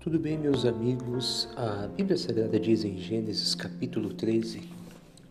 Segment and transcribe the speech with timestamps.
[0.00, 1.46] Tudo bem, meus amigos?
[1.54, 4.62] A Bíblia Sagrada diz em Gênesis capítulo 13,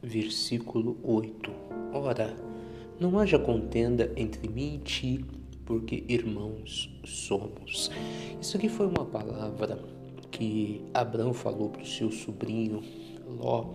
[0.03, 1.51] versículo 8:
[1.91, 2.35] Ora,
[2.99, 5.25] não haja contenda entre mim e ti,
[5.65, 7.89] porque irmãos somos.
[8.39, 9.79] Isso aqui foi uma palavra
[10.29, 12.83] que Abraão falou para o seu sobrinho
[13.25, 13.73] Ló.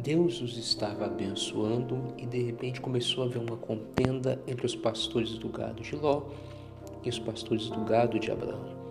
[0.00, 5.36] Deus os estava abençoando e de repente começou a haver uma contenda entre os pastores
[5.38, 6.22] do gado de Ló
[7.02, 8.83] e os pastores do gado de Abraão.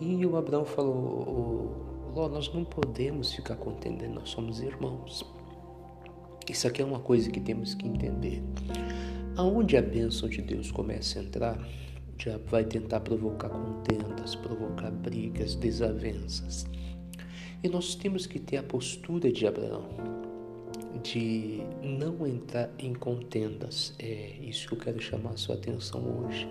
[0.00, 5.24] E o Abraão falou: Ló, nós não podemos ficar contendendo, nós somos irmãos.
[6.48, 8.42] Isso aqui é uma coisa que temos que entender.
[9.36, 11.68] Aonde a bênção de Deus começa a entrar,
[12.18, 16.66] já vai tentar provocar contendas, provocar brigas, desavenças.
[17.62, 19.86] E nós temos que ter a postura de Abraão,
[21.02, 23.94] de não entrar em contendas.
[23.98, 26.48] É isso que eu quero chamar a sua atenção hoje.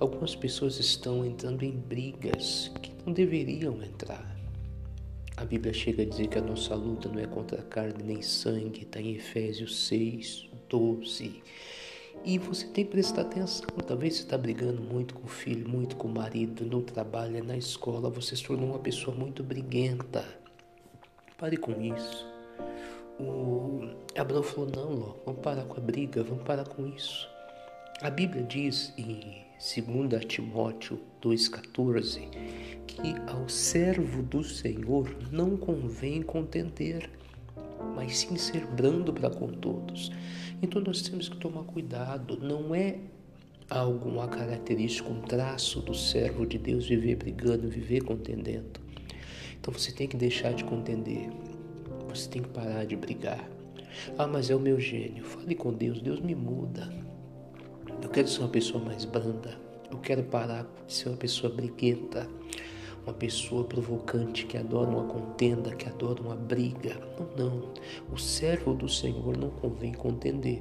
[0.00, 4.34] Algumas pessoas estão entrando em brigas que não deveriam entrar.
[5.36, 8.84] A Bíblia chega a dizer que a nossa luta não é contra carne nem sangue,
[8.84, 11.42] está em Efésios 6, 12.
[12.24, 13.66] E você tem que prestar atenção.
[13.86, 17.58] Talvez você está brigando muito com o filho, muito com o marido, no trabalho, na
[17.58, 18.08] escola.
[18.08, 20.24] Você se tornou uma pessoa muito briguenta.
[21.36, 22.26] Pare com isso.
[23.18, 27.28] O Abraão falou: não, Ló, vamos parar com a briga, vamos parar com isso.
[28.02, 32.30] A Bíblia diz em 2 Timóteo 2,14
[32.86, 37.10] que ao servo do Senhor não convém contender,
[37.94, 40.10] mas sim ser brando para com todos.
[40.62, 42.96] Então nós temos que tomar cuidado, não é
[43.68, 48.80] algo, uma característica, um traço do servo de Deus viver brigando, viver contendendo.
[49.60, 51.28] Então você tem que deixar de contender,
[52.08, 53.46] você tem que parar de brigar.
[54.16, 55.22] Ah, mas é o meu gênio.
[55.22, 56.90] Fale com Deus, Deus me muda.
[58.02, 59.58] Eu quero ser uma pessoa mais branda.
[59.90, 62.26] Eu quero parar de ser uma pessoa briguenta,
[63.04, 66.96] uma pessoa provocante que adora uma contenda, que adora uma briga.
[67.36, 67.72] Não, não.
[68.12, 70.60] O servo do Senhor não convém contender.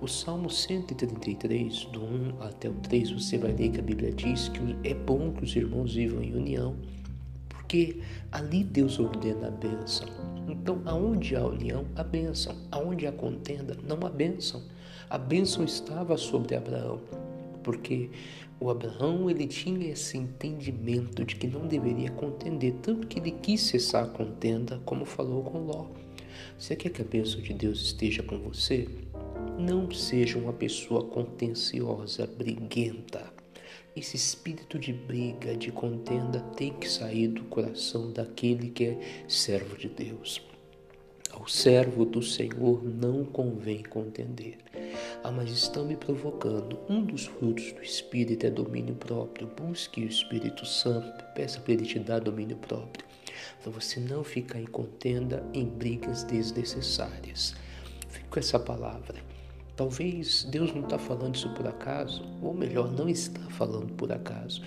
[0.00, 4.48] O Salmo 133, do 1 até o 3, você vai ler que a Bíblia diz
[4.48, 6.76] que é bom que os irmãos vivam em união,
[7.68, 7.98] porque
[8.32, 10.08] ali Deus ordena a bênção.
[10.48, 12.56] Então, aonde há união, há bênção.
[12.70, 14.62] Aonde há contenda, não há bênção.
[15.10, 16.98] A bênção estava sobre Abraão,
[17.62, 18.08] porque
[18.58, 23.60] o Abraão ele tinha esse entendimento de que não deveria contender, tanto que ele quis
[23.60, 25.88] cessar a contenda, como falou com Ló.
[26.58, 28.88] Você quer que a bênção de Deus esteja com você?
[29.58, 33.37] Não seja uma pessoa contenciosa, briguenta.
[33.98, 39.76] Esse espírito de briga, de contenda, tem que sair do coração daquele que é servo
[39.76, 40.40] de Deus.
[41.32, 44.58] Ao servo do Senhor não convém contender.
[45.24, 46.78] Ah, mas estão me provocando.
[46.88, 49.48] Um dos frutos do Espírito é domínio próprio.
[49.48, 53.04] Busque o Espírito Santo, peça para ele te dar domínio próprio.
[53.60, 57.52] Para você não ficar em contenda, em brigas desnecessárias.
[58.08, 59.37] Fique com essa palavra.
[59.78, 64.60] Talvez Deus não está falando isso por acaso, ou melhor, não está falando por acaso.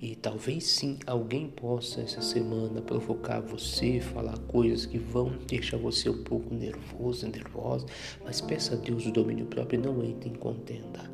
[0.00, 6.08] E talvez sim alguém possa essa semana provocar você, falar coisas que vão deixar você
[6.08, 7.84] um pouco nervoso, nervosa,
[8.24, 11.10] mas peça a Deus o domínio próprio e não entre em contenda.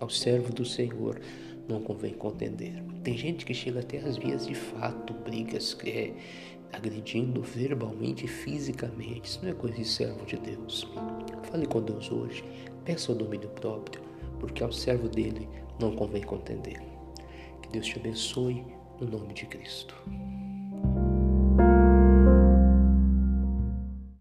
[0.00, 1.20] Ao servo do Senhor
[1.68, 2.82] não convém contender.
[3.04, 6.14] Tem gente que chega até às vias de fato, brigas, é,
[6.72, 9.28] agredindo verbalmente e fisicamente.
[9.28, 10.88] Isso não é coisa de servo de Deus.
[11.50, 12.44] Fale com Deus hoje,
[12.84, 14.02] peça o domínio próprio,
[14.38, 15.48] porque ao servo dele
[15.80, 16.80] não convém contender.
[17.62, 18.64] Que Deus te abençoe
[19.00, 19.94] no nome de Cristo.